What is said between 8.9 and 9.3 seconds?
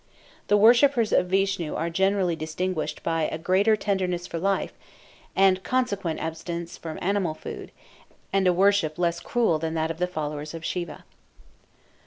less